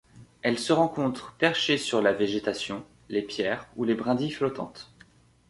[0.41, 4.91] Elle se rencontre perchée sur la végétation, les pierres ou les brindilles flottantes.